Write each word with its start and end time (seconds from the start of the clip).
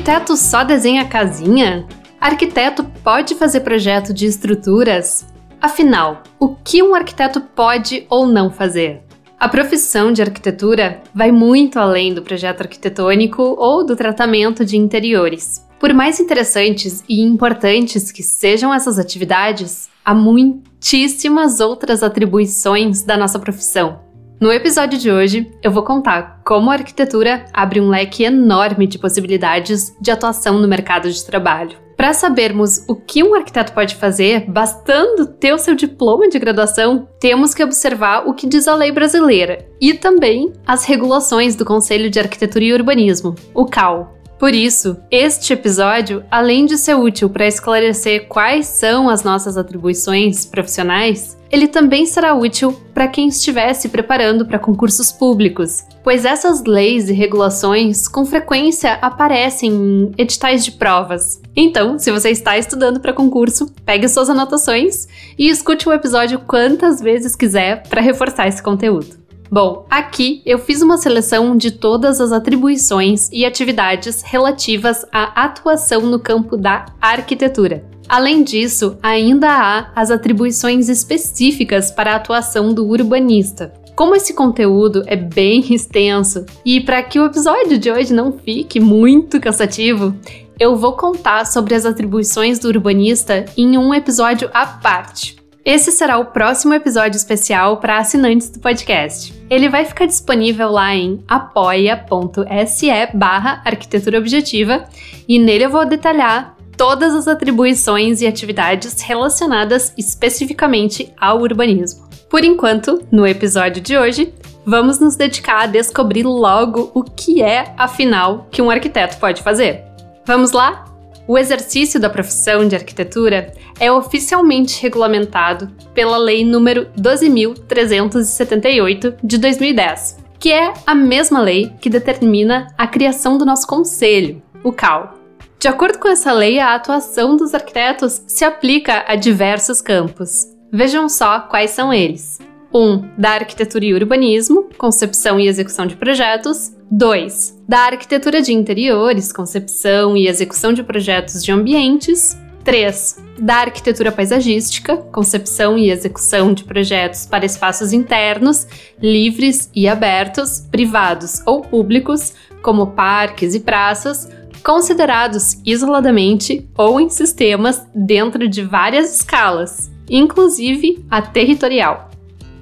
Arquiteto 0.00 0.34
só 0.34 0.64
desenha 0.64 1.04
casinha? 1.04 1.86
Arquiteto 2.18 2.82
pode 3.04 3.34
fazer 3.34 3.60
projeto 3.60 4.14
de 4.14 4.24
estruturas? 4.24 5.26
Afinal, 5.60 6.22
o 6.38 6.54
que 6.56 6.82
um 6.82 6.94
arquiteto 6.94 7.38
pode 7.38 8.06
ou 8.08 8.26
não 8.26 8.50
fazer? 8.50 9.02
A 9.38 9.46
profissão 9.46 10.10
de 10.10 10.22
arquitetura 10.22 11.02
vai 11.14 11.30
muito 11.30 11.78
além 11.78 12.14
do 12.14 12.22
projeto 12.22 12.62
arquitetônico 12.62 13.42
ou 13.42 13.84
do 13.84 13.94
tratamento 13.94 14.64
de 14.64 14.78
interiores. 14.78 15.68
Por 15.78 15.92
mais 15.92 16.18
interessantes 16.18 17.04
e 17.06 17.20
importantes 17.20 18.10
que 18.10 18.22
sejam 18.22 18.72
essas 18.72 18.98
atividades, 18.98 19.90
há 20.02 20.14
muitíssimas 20.14 21.60
outras 21.60 22.02
atribuições 22.02 23.02
da 23.02 23.18
nossa 23.18 23.38
profissão. 23.38 24.00
No 24.40 24.50
episódio 24.50 24.98
de 24.98 25.12
hoje, 25.12 25.52
eu 25.62 25.70
vou 25.70 25.82
contar 25.82 26.40
como 26.46 26.70
a 26.70 26.72
arquitetura 26.72 27.44
abre 27.52 27.78
um 27.78 27.90
leque 27.90 28.24
enorme 28.24 28.86
de 28.86 28.98
possibilidades 28.98 29.94
de 30.00 30.10
atuação 30.10 30.58
no 30.58 30.66
mercado 30.66 31.12
de 31.12 31.22
trabalho. 31.26 31.76
Para 31.94 32.14
sabermos 32.14 32.82
o 32.88 32.96
que 32.96 33.22
um 33.22 33.34
arquiteto 33.34 33.74
pode 33.74 33.96
fazer, 33.96 34.50
bastando 34.50 35.26
ter 35.26 35.52
o 35.52 35.58
seu 35.58 35.74
diploma 35.74 36.26
de 36.26 36.38
graduação, 36.38 37.06
temos 37.20 37.54
que 37.54 37.62
observar 37.62 38.26
o 38.26 38.32
que 38.32 38.46
diz 38.46 38.66
a 38.66 38.74
lei 38.74 38.90
brasileira 38.90 39.68
e 39.78 39.92
também 39.92 40.50
as 40.66 40.86
regulações 40.86 41.54
do 41.54 41.66
Conselho 41.66 42.08
de 42.08 42.18
Arquitetura 42.18 42.64
e 42.64 42.72
Urbanismo, 42.72 43.34
o 43.52 43.66
CAL. 43.66 44.19
Por 44.40 44.54
isso, 44.54 44.96
este 45.10 45.52
episódio, 45.52 46.24
além 46.30 46.64
de 46.64 46.78
ser 46.78 46.94
útil 46.94 47.28
para 47.28 47.46
esclarecer 47.46 48.26
quais 48.26 48.66
são 48.68 49.06
as 49.06 49.22
nossas 49.22 49.58
atribuições 49.58 50.46
profissionais, 50.46 51.36
ele 51.50 51.68
também 51.68 52.06
será 52.06 52.32
útil 52.32 52.72
para 52.94 53.06
quem 53.06 53.28
estiver 53.28 53.74
se 53.74 53.90
preparando 53.90 54.46
para 54.46 54.58
concursos 54.58 55.12
públicos, 55.12 55.84
pois 56.02 56.24
essas 56.24 56.64
leis 56.64 57.10
e 57.10 57.12
regulações 57.12 58.08
com 58.08 58.24
frequência 58.24 58.94
aparecem 59.02 59.70
em 59.70 60.12
editais 60.16 60.64
de 60.64 60.72
provas. 60.72 61.38
Então, 61.54 61.98
se 61.98 62.10
você 62.10 62.30
está 62.30 62.56
estudando 62.56 62.98
para 62.98 63.12
concurso, 63.12 63.70
pegue 63.84 64.08
suas 64.08 64.30
anotações 64.30 65.06
e 65.38 65.50
escute 65.50 65.86
o 65.86 65.92
episódio 65.92 66.38
quantas 66.46 66.98
vezes 66.98 67.36
quiser 67.36 67.82
para 67.90 68.00
reforçar 68.00 68.48
esse 68.48 68.62
conteúdo. 68.62 69.19
Bom, 69.52 69.84
aqui 69.90 70.42
eu 70.46 70.60
fiz 70.60 70.80
uma 70.80 70.96
seleção 70.96 71.56
de 71.56 71.72
todas 71.72 72.20
as 72.20 72.30
atribuições 72.30 73.28
e 73.32 73.44
atividades 73.44 74.22
relativas 74.22 75.04
à 75.10 75.44
atuação 75.44 76.02
no 76.02 76.20
campo 76.20 76.56
da 76.56 76.86
arquitetura. 77.00 77.84
Além 78.08 78.44
disso, 78.44 78.96
ainda 79.02 79.48
há 79.48 79.90
as 79.96 80.12
atribuições 80.12 80.88
específicas 80.88 81.90
para 81.90 82.12
a 82.12 82.16
atuação 82.16 82.72
do 82.72 82.86
urbanista. 82.86 83.72
Como 83.96 84.14
esse 84.14 84.34
conteúdo 84.34 85.02
é 85.06 85.16
bem 85.16 85.64
extenso 85.74 86.46
e 86.64 86.80
para 86.80 87.02
que 87.02 87.18
o 87.18 87.26
episódio 87.26 87.76
de 87.76 87.90
hoje 87.90 88.14
não 88.14 88.30
fique 88.30 88.78
muito 88.78 89.40
cansativo, 89.40 90.14
eu 90.60 90.76
vou 90.76 90.92
contar 90.92 91.44
sobre 91.44 91.74
as 91.74 91.84
atribuições 91.84 92.60
do 92.60 92.68
urbanista 92.68 93.44
em 93.56 93.76
um 93.76 93.92
episódio 93.92 94.48
à 94.54 94.64
parte. 94.64 95.39
Esse 95.64 95.92
será 95.92 96.18
o 96.18 96.26
próximo 96.26 96.72
episódio 96.72 97.16
especial 97.16 97.76
para 97.76 97.98
assinantes 97.98 98.48
do 98.48 98.60
podcast. 98.60 99.34
Ele 99.50 99.68
vai 99.68 99.84
ficar 99.84 100.06
disponível 100.06 100.70
lá 100.70 100.94
em 100.94 101.22
apoia.se 101.28 102.88
barra 103.14 103.60
arquitetura 103.64 104.18
objetiva 104.18 104.84
e 105.28 105.38
nele 105.38 105.64
eu 105.66 105.70
vou 105.70 105.84
detalhar 105.84 106.56
todas 106.78 107.14
as 107.14 107.28
atribuições 107.28 108.22
e 108.22 108.26
atividades 108.26 109.02
relacionadas 109.02 109.92
especificamente 109.98 111.12
ao 111.20 111.40
urbanismo. 111.40 112.08
Por 112.30 112.42
enquanto, 112.42 113.02
no 113.12 113.26
episódio 113.26 113.82
de 113.82 113.98
hoje, 113.98 114.32
vamos 114.64 114.98
nos 114.98 115.14
dedicar 115.14 115.64
a 115.64 115.66
descobrir 115.66 116.22
logo 116.22 116.90
o 116.94 117.04
que 117.04 117.42
é, 117.42 117.74
afinal, 117.76 118.46
que 118.50 118.62
um 118.62 118.70
arquiteto 118.70 119.18
pode 119.18 119.42
fazer. 119.42 119.84
Vamos 120.24 120.52
lá? 120.52 120.89
O 121.26 121.36
exercício 121.38 121.98
da 122.00 122.10
profissão 122.10 122.66
de 122.66 122.74
arquitetura 122.74 123.52
é 123.78 123.92
oficialmente 123.92 124.82
regulamentado 124.82 125.70
pela 125.94 126.16
Lei 126.16 126.42
nº 126.42 126.88
12.378 126.98 129.16
de 129.22 129.38
2010, 129.38 130.18
que 130.38 130.50
é 130.52 130.72
a 130.86 130.94
mesma 130.94 131.40
lei 131.40 131.72
que 131.80 131.90
determina 131.90 132.68
a 132.76 132.86
criação 132.86 133.38
do 133.38 133.44
nosso 133.44 133.66
conselho, 133.66 134.40
o 134.64 134.72
CAL. 134.72 135.14
De 135.58 135.68
acordo 135.68 135.98
com 135.98 136.08
essa 136.08 136.32
lei, 136.32 136.58
a 136.58 136.74
atuação 136.74 137.36
dos 137.36 137.52
arquitetos 137.52 138.22
se 138.26 138.42
aplica 138.44 139.04
a 139.06 139.14
diversos 139.14 139.82
campos. 139.82 140.46
Vejam 140.72 141.08
só 141.08 141.40
quais 141.40 141.72
são 141.72 141.92
eles. 141.92 142.38
1. 142.72 142.78
Um, 142.78 143.08
da 143.18 143.30
arquitetura 143.30 143.84
e 143.84 143.94
urbanismo, 143.94 144.68
concepção 144.78 145.38
e 145.38 145.48
execução 145.48 145.86
de 145.86 145.96
projetos. 145.96 146.72
2. 146.90 147.62
Da 147.68 147.80
arquitetura 147.80 148.42
de 148.42 148.52
interiores, 148.52 149.32
concepção 149.32 150.16
e 150.16 150.26
execução 150.26 150.72
de 150.72 150.82
projetos 150.82 151.44
de 151.44 151.52
ambientes. 151.52 152.36
3. 152.64 153.18
Da 153.38 153.56
arquitetura 153.56 154.12
paisagística, 154.12 154.96
concepção 154.96 155.78
e 155.78 155.90
execução 155.90 156.52
de 156.52 156.64
projetos 156.64 157.26
para 157.26 157.46
espaços 157.46 157.92
internos, 157.92 158.66
livres 159.00 159.70
e 159.74 159.88
abertos, 159.88 160.60
privados 160.70 161.42
ou 161.46 161.62
públicos, 161.62 162.34
como 162.62 162.88
parques 162.88 163.54
e 163.54 163.60
praças, 163.60 164.28
considerados 164.62 165.56
isoladamente 165.64 166.68
ou 166.76 167.00
em 167.00 167.08
sistemas 167.08 167.82
dentro 167.94 168.46
de 168.46 168.62
várias 168.62 169.14
escalas, 169.14 169.90
inclusive 170.08 171.04
a 171.10 171.22
territorial. 171.22 172.09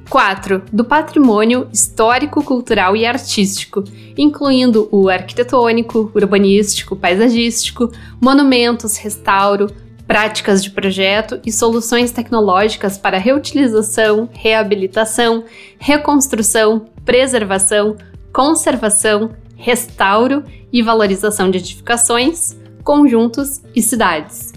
4. 0.09 0.63
Do 0.73 0.85
patrimônio 0.85 1.69
histórico, 1.73 2.43
cultural 2.43 2.97
e 2.97 3.05
artístico, 3.05 3.85
incluindo 4.17 4.89
o 4.91 5.09
arquitetônico, 5.09 6.11
urbanístico, 6.15 6.97
paisagístico, 6.97 7.93
monumentos, 8.21 8.97
restauro, 8.97 9.71
práticas 10.07 10.65
de 10.65 10.71
projeto 10.71 11.39
e 11.45 11.53
soluções 11.53 12.11
tecnológicas 12.11 12.97
para 12.97 13.19
reutilização, 13.19 14.29
reabilitação, 14.33 15.45
reconstrução, 15.79 16.87
preservação, 17.05 17.97
conservação, 18.33 19.31
restauro 19.55 20.43
e 20.73 20.83
valorização 20.83 21.51
de 21.51 21.59
edificações, 21.59 22.57
conjuntos 22.83 23.61
e 23.75 23.83
cidades. 23.83 24.55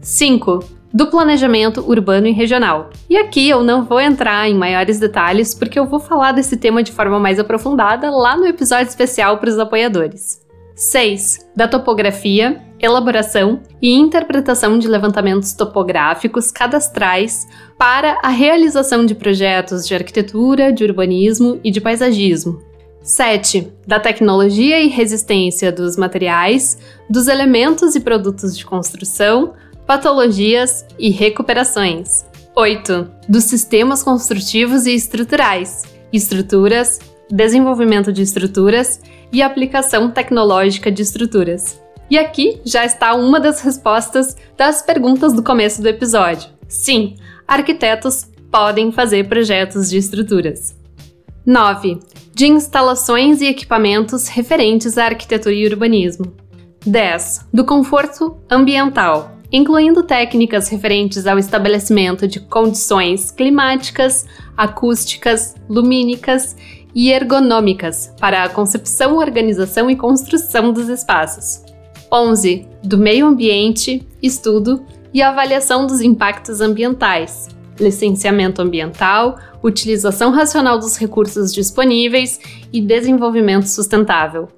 5 0.00 0.77
do 0.92 1.06
planejamento 1.08 1.84
urbano 1.88 2.26
e 2.26 2.32
regional. 2.32 2.90
E 3.08 3.16
aqui 3.16 3.48
eu 3.48 3.62
não 3.62 3.84
vou 3.84 4.00
entrar 4.00 4.48
em 4.48 4.54
maiores 4.54 4.98
detalhes 4.98 5.54
porque 5.54 5.78
eu 5.78 5.86
vou 5.86 6.00
falar 6.00 6.32
desse 6.32 6.56
tema 6.56 6.82
de 6.82 6.92
forma 6.92 7.18
mais 7.18 7.38
aprofundada 7.38 8.10
lá 8.10 8.36
no 8.36 8.46
episódio 8.46 8.88
especial 8.88 9.38
para 9.38 9.50
os 9.50 9.58
apoiadores. 9.58 10.46
6. 10.74 11.50
Da 11.56 11.66
topografia, 11.66 12.62
elaboração 12.78 13.60
e 13.82 13.92
interpretação 13.94 14.78
de 14.78 14.86
levantamentos 14.86 15.52
topográficos 15.52 16.52
cadastrais 16.52 17.48
para 17.76 18.18
a 18.22 18.28
realização 18.28 19.04
de 19.04 19.14
projetos 19.14 19.86
de 19.86 19.94
arquitetura, 19.94 20.72
de 20.72 20.84
urbanismo 20.84 21.58
e 21.64 21.70
de 21.72 21.80
paisagismo. 21.80 22.62
7. 23.02 23.72
Da 23.86 23.98
tecnologia 23.98 24.78
e 24.80 24.86
resistência 24.86 25.72
dos 25.72 25.96
materiais, 25.96 26.78
dos 27.08 27.26
elementos 27.26 27.96
e 27.96 28.00
produtos 28.00 28.56
de 28.56 28.64
construção, 28.64 29.54
patologias 29.88 30.84
e 30.98 31.08
recuperações. 31.08 32.26
8. 32.54 33.10
Dos 33.26 33.44
sistemas 33.44 34.02
construtivos 34.02 34.84
e 34.84 34.94
estruturais, 34.94 35.82
estruturas, 36.12 36.98
desenvolvimento 37.30 38.12
de 38.12 38.20
estruturas 38.20 39.00
e 39.32 39.40
aplicação 39.40 40.10
tecnológica 40.10 40.92
de 40.92 41.00
estruturas. 41.00 41.80
E 42.10 42.18
aqui 42.18 42.60
já 42.66 42.84
está 42.84 43.14
uma 43.14 43.40
das 43.40 43.62
respostas 43.62 44.36
das 44.58 44.82
perguntas 44.82 45.32
do 45.32 45.42
começo 45.42 45.80
do 45.80 45.88
episódio. 45.88 46.50
Sim, 46.68 47.14
arquitetos 47.46 48.26
podem 48.52 48.92
fazer 48.92 49.26
projetos 49.26 49.88
de 49.88 49.96
estruturas. 49.96 50.76
9. 51.46 51.98
De 52.34 52.46
instalações 52.46 53.40
e 53.40 53.46
equipamentos 53.46 54.28
referentes 54.28 54.98
à 54.98 55.06
arquitetura 55.06 55.54
e 55.54 55.66
urbanismo. 55.66 56.34
10. 56.84 57.46
Do 57.52 57.64
conforto 57.64 58.36
ambiental, 58.50 59.37
incluindo 59.52 60.02
técnicas 60.02 60.68
referentes 60.68 61.26
ao 61.26 61.38
estabelecimento 61.38 62.26
de 62.26 62.40
condições 62.40 63.30
climáticas, 63.30 64.26
acústicas, 64.56 65.54
lumínicas 65.68 66.56
e 66.94 67.10
ergonômicas 67.10 68.12
para 68.20 68.44
a 68.44 68.48
concepção, 68.48 69.16
organização 69.16 69.90
e 69.90 69.96
construção 69.96 70.72
dos 70.72 70.88
espaços. 70.88 71.62
11. 72.12 72.66
Do 72.82 72.98
meio 72.98 73.26
ambiente, 73.26 74.06
estudo 74.22 74.84
e 75.12 75.22
avaliação 75.22 75.86
dos 75.86 76.00
impactos 76.00 76.60
ambientais, 76.60 77.48
licenciamento 77.78 78.60
ambiental, 78.60 79.38
utilização 79.62 80.30
racional 80.30 80.78
dos 80.78 80.96
recursos 80.96 81.52
disponíveis 81.52 82.40
e 82.72 82.80
desenvolvimento 82.80 83.66
sustentável. 83.66 84.48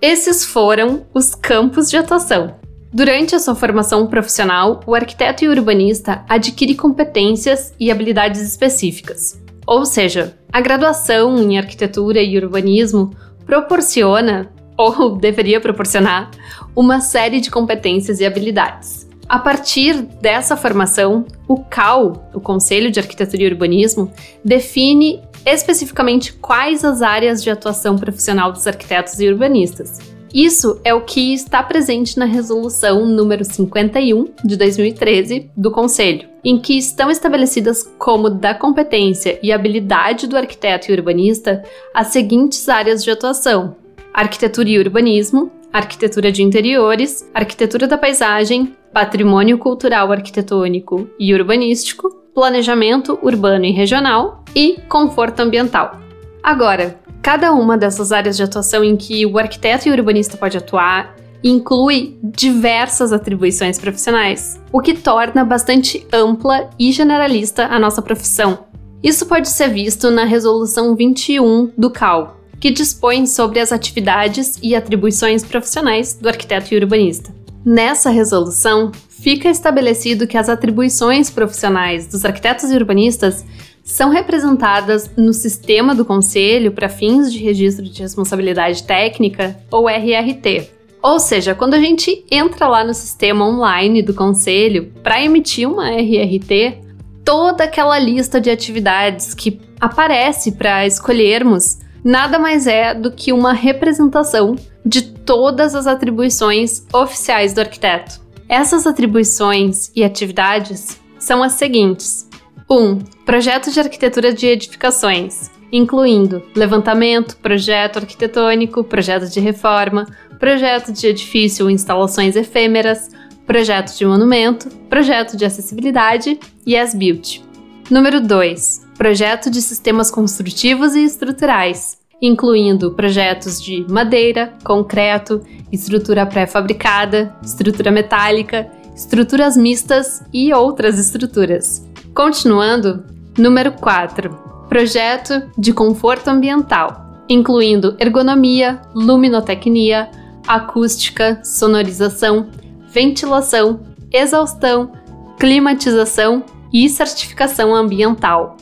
Esses 0.00 0.44
foram 0.44 1.06
os 1.14 1.34
campos 1.34 1.88
de 1.88 1.96
atuação. 1.96 2.61
Durante 2.92 3.34
a 3.34 3.38
sua 3.38 3.54
formação 3.54 4.06
profissional, 4.06 4.80
o 4.86 4.94
arquiteto 4.94 5.42
e 5.42 5.48
urbanista 5.48 6.22
adquire 6.28 6.74
competências 6.74 7.72
e 7.80 7.90
habilidades 7.90 8.42
específicas. 8.42 9.40
Ou 9.66 9.86
seja, 9.86 10.36
a 10.52 10.60
graduação 10.60 11.38
em 11.38 11.56
arquitetura 11.56 12.20
e 12.20 12.36
urbanismo 12.36 13.10
proporciona 13.46 14.52
ou 14.76 15.16
deveria 15.16 15.58
proporcionar, 15.58 16.30
uma 16.76 17.00
série 17.00 17.40
de 17.40 17.50
competências 17.50 18.20
e 18.20 18.26
habilidades. 18.26 19.08
A 19.26 19.38
partir 19.38 19.94
dessa 20.20 20.54
formação, 20.54 21.24
o 21.48 21.64
CAL, 21.64 22.30
o 22.34 22.40
Conselho 22.40 22.90
de 22.90 23.00
Arquitetura 23.00 23.42
e 23.42 23.46
Urbanismo, 23.46 24.12
define 24.44 25.22
especificamente 25.46 26.34
quais 26.34 26.84
as 26.84 27.00
áreas 27.00 27.42
de 27.42 27.48
atuação 27.48 27.96
profissional 27.96 28.52
dos 28.52 28.66
arquitetos 28.66 29.18
e 29.18 29.28
urbanistas. 29.28 30.11
Isso 30.34 30.80
é 30.82 30.94
o 30.94 31.02
que 31.02 31.34
está 31.34 31.62
presente 31.62 32.18
na 32.18 32.24
resolução 32.24 33.04
número 33.04 33.44
51 33.44 34.28
de 34.42 34.56
2013 34.56 35.50
do 35.54 35.70
Conselho, 35.70 36.26
em 36.42 36.58
que 36.58 36.78
estão 36.78 37.10
estabelecidas 37.10 37.82
como 37.98 38.30
da 38.30 38.54
competência 38.54 39.38
e 39.42 39.52
habilidade 39.52 40.26
do 40.26 40.36
arquiteto 40.36 40.90
e 40.90 40.94
urbanista 40.94 41.62
as 41.92 42.06
seguintes 42.08 42.66
áreas 42.66 43.04
de 43.04 43.10
atuação: 43.10 43.76
arquitetura 44.14 44.70
e 44.70 44.78
urbanismo, 44.78 45.52
arquitetura 45.70 46.32
de 46.32 46.42
interiores, 46.42 47.28
arquitetura 47.34 47.86
da 47.86 47.98
paisagem, 47.98 48.74
patrimônio 48.90 49.58
cultural 49.58 50.10
arquitetônico 50.10 51.10
e 51.18 51.34
urbanístico, 51.34 52.08
planejamento 52.34 53.18
urbano 53.22 53.66
e 53.66 53.70
regional 53.70 54.42
e 54.56 54.78
conforto 54.88 55.40
ambiental. 55.40 56.00
Agora, 56.42 56.98
cada 57.22 57.52
uma 57.52 57.78
dessas 57.78 58.10
áreas 58.10 58.36
de 58.36 58.42
atuação 58.42 58.82
em 58.82 58.96
que 58.96 59.24
o 59.24 59.38
arquiteto 59.38 59.88
e 59.88 59.90
o 59.90 59.94
urbanista 59.94 60.36
pode 60.36 60.58
atuar 60.58 61.14
inclui 61.44 62.18
diversas 62.22 63.12
atribuições 63.12 63.78
profissionais, 63.78 64.60
o 64.70 64.80
que 64.80 64.94
torna 64.94 65.44
bastante 65.44 66.06
ampla 66.12 66.70
e 66.78 66.92
generalista 66.92 67.66
a 67.66 67.78
nossa 67.78 68.00
profissão. 68.00 68.66
Isso 69.02 69.26
pode 69.26 69.48
ser 69.48 69.68
visto 69.68 70.10
na 70.10 70.24
Resolução 70.24 70.94
21 70.94 71.72
do 71.76 71.90
CAL, 71.90 72.36
que 72.60 72.70
dispõe 72.70 73.26
sobre 73.26 73.58
as 73.58 73.72
atividades 73.72 74.56
e 74.62 74.76
atribuições 74.76 75.44
profissionais 75.44 76.14
do 76.14 76.28
arquiteto 76.28 76.72
e 76.72 76.76
urbanista. 76.76 77.34
Nessa 77.64 78.10
resolução, 78.10 78.92
fica 79.08 79.48
estabelecido 79.48 80.26
que 80.26 80.38
as 80.38 80.48
atribuições 80.48 81.28
profissionais 81.28 82.06
dos 82.06 82.24
arquitetos 82.24 82.70
e 82.70 82.76
urbanistas 82.76 83.44
são 83.84 84.10
representadas 84.10 85.10
no 85.16 85.32
sistema 85.32 85.94
do 85.94 86.04
Conselho 86.04 86.72
para 86.72 86.88
fins 86.88 87.32
de 87.32 87.38
registro 87.38 87.84
de 87.84 88.02
responsabilidade 88.02 88.84
técnica, 88.84 89.58
ou 89.70 89.88
RRT. 89.88 90.70
Ou 91.02 91.18
seja, 91.18 91.54
quando 91.54 91.74
a 91.74 91.80
gente 91.80 92.24
entra 92.30 92.68
lá 92.68 92.84
no 92.84 92.94
sistema 92.94 93.44
online 93.44 94.02
do 94.02 94.14
Conselho 94.14 94.92
para 95.02 95.22
emitir 95.22 95.68
uma 95.68 95.90
RRT, 95.90 96.78
toda 97.24 97.64
aquela 97.64 97.98
lista 97.98 98.40
de 98.40 98.50
atividades 98.50 99.34
que 99.34 99.60
aparece 99.80 100.52
para 100.52 100.86
escolhermos 100.86 101.78
nada 102.04 102.38
mais 102.38 102.66
é 102.66 102.94
do 102.94 103.10
que 103.10 103.32
uma 103.32 103.52
representação 103.52 104.54
de 104.84 105.02
todas 105.02 105.74
as 105.74 105.86
atribuições 105.86 106.84
oficiais 106.92 107.52
do 107.52 107.60
arquiteto. 107.60 108.20
Essas 108.48 108.86
atribuições 108.86 109.90
e 109.94 110.04
atividades 110.04 111.00
são 111.18 111.42
as 111.42 111.54
seguintes: 111.54 112.28
1. 112.72 112.74
Um, 112.74 112.98
projeto 113.26 113.70
de 113.70 113.78
arquitetura 113.78 114.32
de 114.32 114.46
edificações, 114.46 115.50
incluindo 115.70 116.42
levantamento, 116.56 117.36
projeto 117.36 117.98
arquitetônico, 117.98 118.82
projeto 118.82 119.28
de 119.28 119.40
reforma, 119.40 120.06
projeto 120.38 120.90
de 120.90 121.06
edifício 121.06 121.66
ou 121.66 121.70
instalações 121.70 122.34
efêmeras, 122.34 123.10
projeto 123.46 123.94
de 123.94 124.06
monumento, 124.06 124.70
projeto 124.88 125.36
de 125.36 125.44
acessibilidade 125.44 126.40
e 126.64 126.74
as-built. 126.74 127.42
Número 127.90 128.22
2. 128.22 128.86
Projeto 128.96 129.50
de 129.50 129.60
sistemas 129.60 130.10
construtivos 130.10 130.94
e 130.94 131.04
estruturais, 131.04 131.98
incluindo 132.22 132.92
projetos 132.92 133.62
de 133.62 133.84
madeira, 133.86 134.54
concreto, 134.64 135.42
estrutura 135.70 136.24
pré-fabricada, 136.24 137.36
estrutura 137.42 137.90
metálica, 137.90 138.66
estruturas 138.96 139.58
mistas 139.58 140.22
e 140.32 140.54
outras 140.54 140.98
estruturas. 140.98 141.91
Continuando, 142.14 143.06
número 143.38 143.72
4. 143.72 144.38
Projeto 144.68 145.50
de 145.56 145.72
conforto 145.72 146.28
ambiental, 146.28 147.24
incluindo 147.26 147.96
ergonomia, 147.98 148.82
luminotecnia, 148.94 150.10
acústica, 150.46 151.42
sonorização, 151.42 152.50
ventilação, 152.88 153.80
exaustão, 154.12 154.92
climatização 155.38 156.44
e 156.70 156.86
certificação 156.90 157.74
ambiental. 157.74 158.58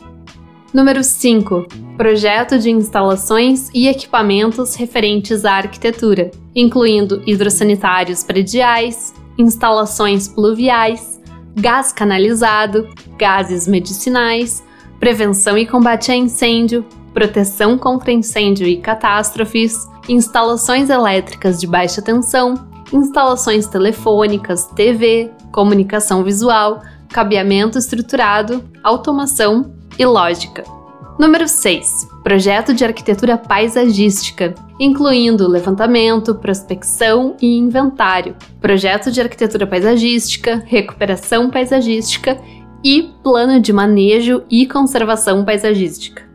Número 0.72 1.02
5. 1.02 1.66
Projeto 1.96 2.56
de 2.56 2.70
instalações 2.70 3.68
e 3.74 3.88
equipamentos 3.88 4.76
referentes 4.76 5.44
à 5.44 5.54
arquitetura, 5.54 6.30
incluindo 6.54 7.20
hidrossanitários 7.26 8.22
prediais, 8.22 9.12
instalações 9.36 10.28
pluviais, 10.28 11.09
gás 11.56 11.92
canalizado, 11.92 12.88
gases 13.18 13.66
medicinais, 13.66 14.62
prevenção 14.98 15.56
e 15.56 15.66
combate 15.66 16.12
a 16.12 16.16
incêndio, 16.16 16.84
proteção 17.12 17.76
contra 17.76 18.12
incêndio 18.12 18.66
e 18.66 18.76
catástrofes, 18.76 19.88
instalações 20.08 20.90
elétricas 20.90 21.60
de 21.60 21.66
baixa 21.66 22.02
tensão, 22.02 22.54
instalações 22.92 23.66
telefônicas, 23.66 24.66
TV, 24.66 25.30
comunicação 25.52 26.22
visual, 26.22 26.82
cabeamento 27.08 27.78
estruturado, 27.78 28.64
automação 28.82 29.74
e 29.98 30.04
lógica. 30.04 30.79
Número 31.20 31.46
6. 31.46 32.08
Projeto 32.22 32.72
de 32.72 32.82
arquitetura 32.82 33.36
paisagística, 33.36 34.54
incluindo 34.80 35.46
levantamento, 35.46 36.34
prospecção 36.34 37.36
e 37.42 37.58
inventário, 37.58 38.34
projeto 38.58 39.12
de 39.12 39.20
arquitetura 39.20 39.66
paisagística, 39.66 40.64
recuperação 40.64 41.50
paisagística 41.50 42.40
e 42.82 43.10
plano 43.22 43.60
de 43.60 43.70
manejo 43.70 44.44
e 44.50 44.66
conservação 44.66 45.44
paisagística. 45.44 46.26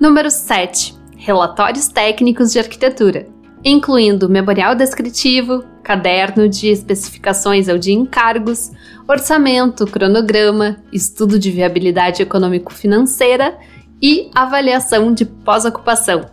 Número 0.00 0.30
7. 0.30 0.96
Relatórios 1.18 1.88
técnicos 1.88 2.52
de 2.52 2.58
arquitetura, 2.58 3.28
incluindo 3.62 4.30
memorial 4.30 4.74
descritivo, 4.74 5.62
caderno 5.82 6.48
de 6.48 6.68
especificações 6.68 7.68
ou 7.68 7.76
de 7.76 7.92
encargos, 7.92 8.70
orçamento, 9.06 9.84
cronograma, 9.84 10.78
estudo 10.90 11.38
de 11.38 11.50
viabilidade 11.50 12.22
econômico-financeira 12.22 13.58
e 14.02 14.28
avaliação 14.34 15.14
de 15.14 15.24
pós-ocupação. 15.24 16.26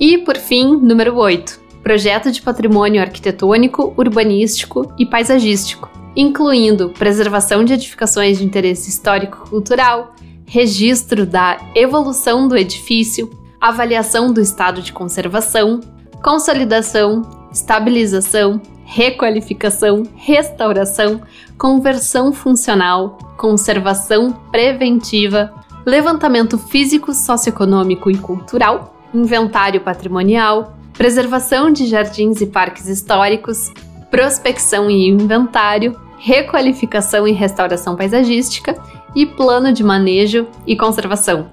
E, 0.00 0.18
por 0.18 0.36
fim, 0.36 0.76
número 0.76 1.16
8, 1.16 1.60
projeto 1.82 2.30
de 2.32 2.42
patrimônio 2.42 3.00
arquitetônico, 3.00 3.94
urbanístico 3.96 4.92
e 4.98 5.06
paisagístico, 5.06 5.88
incluindo 6.16 6.90
preservação 6.90 7.64
de 7.64 7.72
edificações 7.72 8.38
de 8.38 8.44
interesse 8.44 8.90
histórico-cultural, 8.90 10.14
registro 10.44 11.24
da 11.24 11.58
evolução 11.74 12.48
do 12.48 12.56
edifício, 12.56 13.30
avaliação 13.60 14.32
do 14.32 14.40
estado 14.40 14.82
de 14.82 14.92
conservação, 14.92 15.80
consolidação, 16.22 17.22
estabilização, 17.52 18.60
requalificação, 18.84 20.02
restauração, 20.16 21.20
conversão 21.58 22.32
funcional, 22.32 23.18
conservação 23.36 24.32
preventiva, 24.50 25.52
levantamento 25.88 26.58
físico, 26.58 27.14
socioeconômico 27.14 28.10
e 28.10 28.18
cultural, 28.18 28.94
inventário 29.14 29.80
patrimonial, 29.80 30.76
preservação 30.92 31.72
de 31.72 31.86
jardins 31.86 32.42
e 32.42 32.46
parques 32.46 32.86
históricos, 32.88 33.72
prospecção 34.10 34.90
e 34.90 35.08
inventário, 35.08 35.98
requalificação 36.18 37.26
e 37.26 37.32
restauração 37.32 37.96
paisagística 37.96 38.76
e 39.16 39.24
plano 39.24 39.72
de 39.72 39.82
manejo 39.82 40.46
e 40.66 40.76
conservação. 40.76 41.48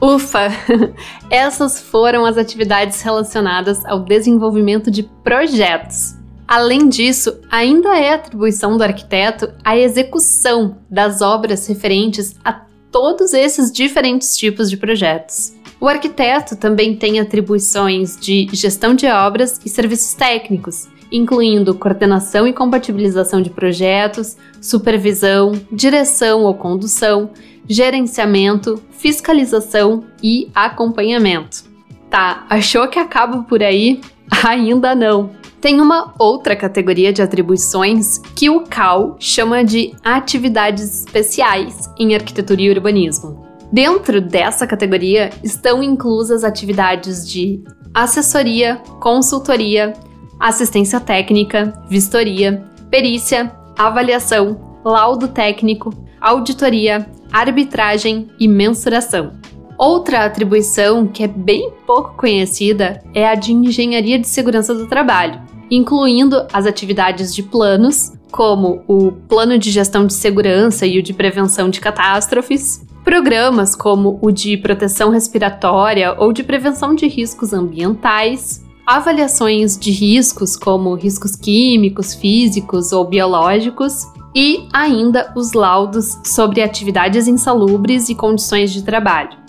Ufa! 0.00 0.48
Essas 1.28 1.80
foram 1.80 2.24
as 2.24 2.38
atividades 2.38 3.02
relacionadas 3.02 3.84
ao 3.86 3.98
desenvolvimento 3.98 4.88
de 4.88 5.02
projetos. 5.02 6.14
Além 6.46 6.88
disso, 6.88 7.40
ainda 7.50 7.98
é 7.98 8.12
atribuição 8.12 8.76
do 8.76 8.84
arquiteto 8.84 9.52
a 9.64 9.76
execução 9.76 10.76
das 10.88 11.22
obras 11.22 11.66
referentes 11.66 12.36
a 12.44 12.52
todos 12.94 13.34
esses 13.34 13.72
diferentes 13.72 14.36
tipos 14.36 14.70
de 14.70 14.76
projetos. 14.76 15.52
O 15.80 15.88
arquiteto 15.88 16.54
também 16.54 16.94
tem 16.94 17.18
atribuições 17.18 18.16
de 18.16 18.46
gestão 18.52 18.94
de 18.94 19.04
obras 19.08 19.60
e 19.64 19.68
serviços 19.68 20.14
técnicos, 20.14 20.86
incluindo 21.10 21.74
coordenação 21.74 22.46
e 22.46 22.52
compatibilização 22.52 23.42
de 23.42 23.50
projetos, 23.50 24.36
supervisão, 24.60 25.60
direção 25.72 26.44
ou 26.44 26.54
condução, 26.54 27.30
gerenciamento, 27.66 28.80
fiscalização 28.92 30.04
e 30.22 30.48
acompanhamento. 30.54 31.64
Tá, 32.08 32.46
achou 32.48 32.86
que 32.86 33.00
acaba 33.00 33.42
por 33.42 33.60
aí? 33.60 34.00
Ainda 34.46 34.94
não. 34.94 35.30
Tem 35.64 35.80
uma 35.80 36.12
outra 36.18 36.54
categoria 36.54 37.10
de 37.10 37.22
atribuições 37.22 38.18
que 38.36 38.50
o 38.50 38.64
CAL 38.64 39.16
chama 39.18 39.64
de 39.64 39.94
atividades 40.04 41.06
especiais 41.06 41.90
em 41.98 42.14
arquitetura 42.14 42.60
e 42.60 42.68
urbanismo. 42.68 43.46
Dentro 43.72 44.20
dessa 44.20 44.66
categoria 44.66 45.30
estão 45.42 45.82
inclusas 45.82 46.44
atividades 46.44 47.26
de 47.26 47.64
assessoria, 47.94 48.76
consultoria, 49.00 49.94
assistência 50.38 51.00
técnica, 51.00 51.72
vistoria, 51.88 52.62
perícia, 52.90 53.50
avaliação, 53.78 54.78
laudo 54.84 55.28
técnico, 55.28 55.94
auditoria, 56.20 57.08
arbitragem 57.32 58.28
e 58.38 58.46
mensuração. 58.46 59.32
Outra 59.78 60.26
atribuição 60.26 61.06
que 61.06 61.24
é 61.24 61.26
bem 61.26 61.72
pouco 61.86 62.14
conhecida 62.18 63.02
é 63.14 63.26
a 63.26 63.34
de 63.34 63.54
engenharia 63.54 64.18
de 64.18 64.28
segurança 64.28 64.74
do 64.74 64.86
trabalho, 64.86 65.53
incluindo 65.70 66.46
as 66.52 66.66
atividades 66.66 67.34
de 67.34 67.42
planos, 67.42 68.12
como 68.30 68.82
o 68.88 69.12
plano 69.12 69.58
de 69.58 69.70
gestão 69.70 70.06
de 70.06 70.14
segurança 70.14 70.86
e 70.86 70.98
o 70.98 71.02
de 71.02 71.12
prevenção 71.12 71.70
de 71.70 71.80
catástrofes, 71.80 72.84
programas 73.04 73.76
como 73.76 74.18
o 74.22 74.32
de 74.32 74.56
proteção 74.56 75.10
respiratória 75.10 76.14
ou 76.18 76.32
de 76.32 76.42
prevenção 76.42 76.94
de 76.94 77.06
riscos 77.06 77.52
ambientais, 77.52 78.64
avaliações 78.86 79.78
de 79.78 79.90
riscos 79.90 80.56
como 80.56 80.94
riscos 80.94 81.36
químicos, 81.36 82.14
físicos 82.14 82.92
ou 82.92 83.04
biológicos 83.04 84.06
e 84.34 84.66
ainda 84.72 85.32
os 85.36 85.52
laudos 85.52 86.18
sobre 86.24 86.60
atividades 86.60 87.28
insalubres 87.28 88.08
e 88.08 88.14
condições 88.14 88.72
de 88.72 88.82
trabalho. 88.82 89.43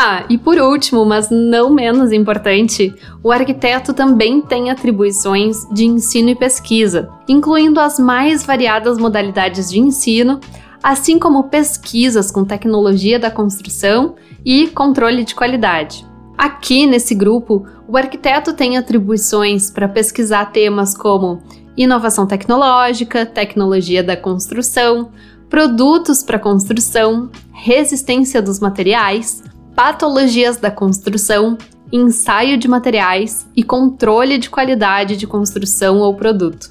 Ah, 0.00 0.24
e 0.30 0.38
por 0.38 0.58
último, 0.58 1.04
mas 1.04 1.28
não 1.28 1.74
menos 1.74 2.12
importante, 2.12 2.94
o 3.20 3.32
arquiteto 3.32 3.92
também 3.92 4.40
tem 4.40 4.70
atribuições 4.70 5.68
de 5.72 5.86
ensino 5.86 6.28
e 6.28 6.36
pesquisa, 6.36 7.08
incluindo 7.26 7.80
as 7.80 7.98
mais 7.98 8.46
variadas 8.46 8.96
modalidades 8.96 9.68
de 9.68 9.80
ensino, 9.80 10.38
assim 10.80 11.18
como 11.18 11.48
pesquisas 11.48 12.30
com 12.30 12.44
tecnologia 12.44 13.18
da 13.18 13.28
construção 13.28 14.14
e 14.44 14.68
controle 14.68 15.24
de 15.24 15.34
qualidade. 15.34 16.06
Aqui 16.38 16.86
nesse 16.86 17.12
grupo, 17.12 17.66
o 17.88 17.96
arquiteto 17.96 18.52
tem 18.52 18.78
atribuições 18.78 19.68
para 19.68 19.88
pesquisar 19.88 20.52
temas 20.52 20.96
como 20.96 21.42
inovação 21.76 22.24
tecnológica, 22.24 23.26
tecnologia 23.26 24.04
da 24.04 24.16
construção, 24.16 25.10
produtos 25.50 26.22
para 26.22 26.38
construção, 26.38 27.30
resistência 27.52 28.40
dos 28.40 28.60
materiais, 28.60 29.42
patologias 29.78 30.56
da 30.56 30.72
construção, 30.72 31.56
ensaio 31.92 32.58
de 32.58 32.66
materiais 32.66 33.48
e 33.54 33.62
controle 33.62 34.36
de 34.36 34.50
qualidade 34.50 35.16
de 35.16 35.24
construção 35.24 35.98
ou 36.00 36.16
produto. 36.16 36.70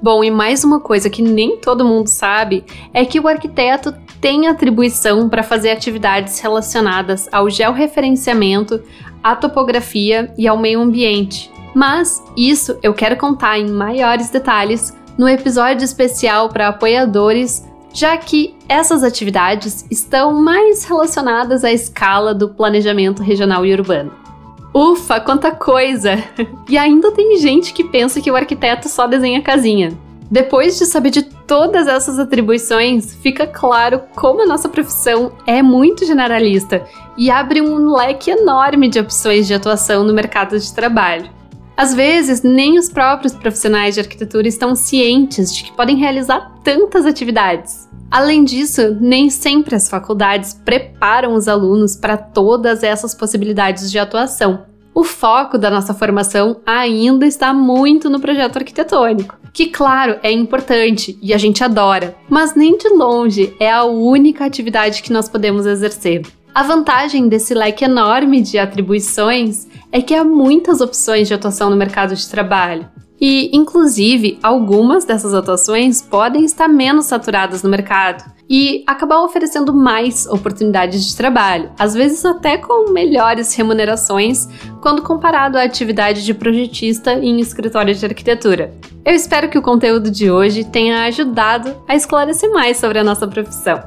Bom, 0.00 0.24
e 0.24 0.30
mais 0.30 0.64
uma 0.64 0.80
coisa 0.80 1.10
que 1.10 1.20
nem 1.20 1.58
todo 1.58 1.84
mundo 1.84 2.06
sabe 2.06 2.64
é 2.94 3.04
que 3.04 3.20
o 3.20 3.28
arquiteto 3.28 3.94
tem 4.22 4.48
atribuição 4.48 5.28
para 5.28 5.42
fazer 5.42 5.70
atividades 5.70 6.40
relacionadas 6.40 7.28
ao 7.30 7.50
georreferenciamento, 7.50 8.82
à 9.22 9.36
topografia 9.36 10.32
e 10.38 10.48
ao 10.48 10.56
meio 10.56 10.80
ambiente. 10.80 11.52
Mas 11.74 12.22
isso 12.34 12.78
eu 12.82 12.94
quero 12.94 13.18
contar 13.18 13.58
em 13.58 13.68
maiores 13.68 14.30
detalhes 14.30 14.96
no 15.18 15.28
episódio 15.28 15.84
especial 15.84 16.48
para 16.48 16.68
apoiadores 16.68 17.69
já 17.92 18.16
que 18.16 18.54
essas 18.68 19.02
atividades 19.02 19.84
estão 19.90 20.32
mais 20.32 20.84
relacionadas 20.84 21.64
à 21.64 21.72
escala 21.72 22.34
do 22.34 22.48
planejamento 22.48 23.22
regional 23.22 23.64
e 23.66 23.72
urbano. 23.72 24.12
Ufa, 24.72 25.20
quanta 25.20 25.50
coisa! 25.50 26.22
E 26.68 26.78
ainda 26.78 27.10
tem 27.10 27.36
gente 27.38 27.72
que 27.72 27.82
pensa 27.82 28.20
que 28.20 28.30
o 28.30 28.36
arquiteto 28.36 28.88
só 28.88 29.08
desenha 29.08 29.42
casinha. 29.42 29.92
Depois 30.30 30.78
de 30.78 30.86
saber 30.86 31.10
de 31.10 31.22
todas 31.22 31.88
essas 31.88 32.16
atribuições, 32.16 33.16
fica 33.16 33.44
claro 33.44 34.02
como 34.14 34.42
a 34.42 34.46
nossa 34.46 34.68
profissão 34.68 35.32
é 35.44 35.60
muito 35.60 36.06
generalista 36.06 36.86
e 37.18 37.28
abre 37.28 37.60
um 37.60 37.92
leque 37.92 38.30
enorme 38.30 38.88
de 38.88 39.00
opções 39.00 39.48
de 39.48 39.54
atuação 39.54 40.04
no 40.04 40.14
mercado 40.14 40.56
de 40.56 40.72
trabalho. 40.72 41.39
Às 41.80 41.94
vezes, 41.94 42.42
nem 42.42 42.78
os 42.78 42.90
próprios 42.90 43.32
profissionais 43.32 43.94
de 43.94 44.00
arquitetura 44.02 44.46
estão 44.46 44.74
cientes 44.74 45.50
de 45.56 45.64
que 45.64 45.72
podem 45.72 45.96
realizar 45.96 46.52
tantas 46.62 47.06
atividades. 47.06 47.88
Além 48.10 48.44
disso, 48.44 48.98
nem 49.00 49.30
sempre 49.30 49.74
as 49.74 49.88
faculdades 49.88 50.52
preparam 50.52 51.32
os 51.32 51.48
alunos 51.48 51.96
para 51.96 52.18
todas 52.18 52.82
essas 52.82 53.14
possibilidades 53.14 53.90
de 53.90 53.98
atuação. 53.98 54.66
O 54.92 55.02
foco 55.02 55.56
da 55.56 55.70
nossa 55.70 55.94
formação 55.94 56.60
ainda 56.66 57.24
está 57.26 57.50
muito 57.54 58.10
no 58.10 58.20
projeto 58.20 58.58
arquitetônico, 58.58 59.38
que, 59.50 59.68
claro, 59.68 60.18
é 60.22 60.30
importante 60.30 61.18
e 61.22 61.32
a 61.32 61.38
gente 61.38 61.64
adora, 61.64 62.14
mas 62.28 62.54
nem 62.54 62.76
de 62.76 62.90
longe 62.90 63.56
é 63.58 63.72
a 63.72 63.84
única 63.84 64.44
atividade 64.44 65.02
que 65.02 65.14
nós 65.14 65.30
podemos 65.30 65.64
exercer. 65.64 66.26
A 66.54 66.62
vantagem 66.62 67.28
desse 67.28 67.54
leque 67.54 67.84
enorme 67.84 68.42
de 68.42 68.58
atribuições 68.58 69.69
é 69.92 70.00
que 70.00 70.14
há 70.14 70.24
muitas 70.24 70.80
opções 70.80 71.28
de 71.28 71.34
atuação 71.34 71.70
no 71.70 71.76
mercado 71.76 72.14
de 72.14 72.28
trabalho. 72.28 72.88
E, 73.20 73.54
inclusive, 73.54 74.38
algumas 74.42 75.04
dessas 75.04 75.34
atuações 75.34 76.00
podem 76.00 76.44
estar 76.44 76.68
menos 76.68 77.04
saturadas 77.04 77.62
no 77.62 77.68
mercado 77.68 78.24
e 78.48 78.82
acabar 78.86 79.22
oferecendo 79.22 79.74
mais 79.74 80.26
oportunidades 80.26 81.04
de 81.04 81.14
trabalho, 81.14 81.70
às 81.78 81.94
vezes 81.94 82.24
até 82.24 82.56
com 82.56 82.90
melhores 82.90 83.54
remunerações 83.54 84.48
quando 84.80 85.02
comparado 85.02 85.58
à 85.58 85.62
atividade 85.62 86.24
de 86.24 86.32
projetista 86.32 87.12
em 87.12 87.38
escritório 87.40 87.94
de 87.94 88.04
arquitetura. 88.06 88.74
Eu 89.04 89.12
espero 89.12 89.50
que 89.50 89.58
o 89.58 89.62
conteúdo 89.62 90.10
de 90.10 90.30
hoje 90.30 90.64
tenha 90.64 91.04
ajudado 91.04 91.76
a 91.86 91.94
esclarecer 91.94 92.50
mais 92.50 92.78
sobre 92.78 92.98
a 92.98 93.04
nossa 93.04 93.28
profissão. 93.28 93.82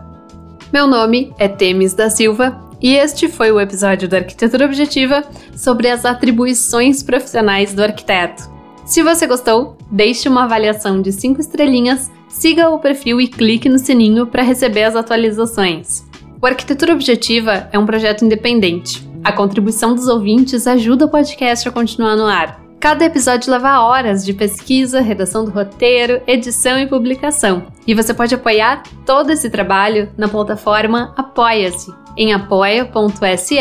Meu 0.71 0.85
nome 0.85 1.33
é 1.39 1.47
Temis 1.47 1.93
da 1.93 2.09
Silva 2.09 2.57
e 2.83 2.97
este 2.97 3.29
foi 3.29 3.49
o 3.49 3.61
episódio 3.61 4.09
da 4.09 4.17
Arquitetura 4.17 4.65
Objetiva 4.65 5.23
sobre 5.55 5.87
as 5.87 6.03
atribuições 6.03 7.01
profissionais 7.01 7.73
do 7.73 7.81
arquiteto. 7.81 8.51
Se 8.85 9.01
você 9.01 9.25
gostou, 9.25 9.77
deixe 9.89 10.27
uma 10.27 10.43
avaliação 10.43 11.01
de 11.01 11.13
5 11.13 11.39
estrelinhas, 11.39 12.11
siga 12.27 12.69
o 12.69 12.79
perfil 12.79 13.21
e 13.21 13.29
clique 13.29 13.69
no 13.69 13.79
sininho 13.79 14.27
para 14.27 14.43
receber 14.43 14.83
as 14.83 14.97
atualizações. 14.97 16.05
O 16.41 16.45
Arquitetura 16.45 16.91
Objetiva 16.93 17.69
é 17.71 17.79
um 17.79 17.85
projeto 17.85 18.25
independente. 18.25 19.07
A 19.23 19.31
contribuição 19.31 19.95
dos 19.95 20.09
ouvintes 20.09 20.67
ajuda 20.67 21.05
o 21.05 21.09
podcast 21.09 21.69
a 21.69 21.71
continuar 21.71 22.17
no 22.17 22.25
ar. 22.25 22.62
Cada 22.83 23.05
episódio 23.05 23.49
leva 23.49 23.79
horas 23.79 24.25
de 24.25 24.33
pesquisa, 24.33 24.99
redação 24.99 25.45
do 25.45 25.51
roteiro, 25.51 26.21
edição 26.27 26.77
e 26.77 26.85
publicação. 26.85 27.63
E 27.87 27.95
você 27.95 28.13
pode 28.13 28.35
apoiar 28.35 28.83
todo 29.05 29.29
esse 29.29 29.49
trabalho 29.49 30.09
na 30.17 30.27
plataforma 30.27 31.13
Apoia-se, 31.15 31.93
em 32.17 32.33
apoia.se 32.33 33.55